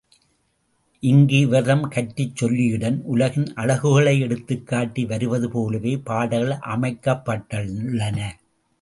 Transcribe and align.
இங்கு 1.03 1.37
இவர் 1.39 1.65
தம் 1.65 1.83
கற்றுச் 1.87 2.39
சொல்லியிடம் 2.41 2.97
உலகின் 3.05 3.47
அழகுகளை 3.55 4.15
எடுத்துக்காட்டி 4.23 5.05
வருவது 5.05 5.49
போலவே 5.49 5.95
பாடல்கள் 6.09 6.59
அமைக்கப்பட்டுள்ளன. 6.73 8.17